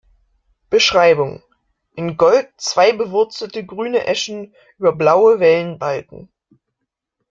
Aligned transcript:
Beschreibung: 0.71 1.43
"In 1.93 2.17
Gold 2.17 2.47
zwei 2.57 2.91
bewurzelte 2.91 3.63
grüne 3.63 4.07
Eschen 4.07 4.55
über 4.79 4.93
blauen 4.95 5.39
Wellenbalken. 5.39 6.29